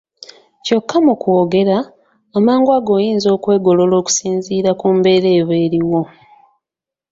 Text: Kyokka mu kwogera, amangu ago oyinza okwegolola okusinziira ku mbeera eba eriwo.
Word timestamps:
Kyokka 0.65 0.97
mu 1.05 1.13
kwogera, 1.21 1.77
amangu 2.37 2.69
ago 2.77 2.91
oyinza 2.97 3.27
okwegolola 3.37 3.95
okusinziira 4.01 4.71
ku 4.79 4.87
mbeera 4.95 5.29
eba 5.39 5.55
eriwo. 5.65 6.01